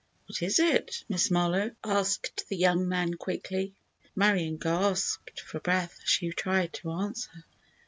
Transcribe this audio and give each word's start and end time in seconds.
"What 0.25 0.41
is 0.41 0.57
it, 0.57 1.03
Miss 1.09 1.29
Marlowe?" 1.29 1.75
asked 1.83 2.45
the 2.49 2.55
young 2.57 2.89
man 2.89 3.13
quickly. 3.13 3.75
Marion 4.15 4.57
gasped 4.57 5.41
for 5.41 5.59
breath 5.59 5.99
as 6.03 6.09
she 6.09 6.31
tried 6.31 6.73
to 6.73 6.89
answer. 6.89 7.43